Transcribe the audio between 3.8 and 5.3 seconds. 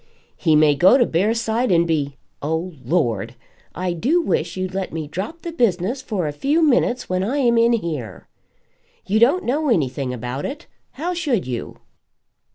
do wish you'd let me